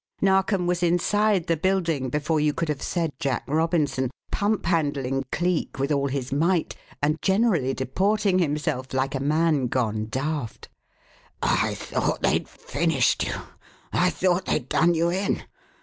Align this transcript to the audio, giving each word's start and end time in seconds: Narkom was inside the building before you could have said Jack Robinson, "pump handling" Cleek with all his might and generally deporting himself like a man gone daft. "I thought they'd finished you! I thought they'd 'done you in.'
Narkom 0.19 0.65
was 0.65 0.81
inside 0.81 1.45
the 1.45 1.55
building 1.55 2.09
before 2.09 2.39
you 2.39 2.53
could 2.55 2.69
have 2.69 2.81
said 2.81 3.13
Jack 3.19 3.43
Robinson, 3.45 4.09
"pump 4.31 4.65
handling" 4.65 5.23
Cleek 5.31 5.77
with 5.77 5.91
all 5.91 6.07
his 6.07 6.31
might 6.33 6.75
and 7.03 7.21
generally 7.21 7.75
deporting 7.75 8.39
himself 8.39 8.95
like 8.95 9.13
a 9.13 9.19
man 9.19 9.67
gone 9.67 10.07
daft. 10.09 10.69
"I 11.43 11.75
thought 11.75 12.23
they'd 12.23 12.49
finished 12.49 13.27
you! 13.27 13.35
I 13.93 14.09
thought 14.09 14.45
they'd 14.45 14.67
'done 14.67 14.95
you 14.95 15.11
in.' 15.11 15.43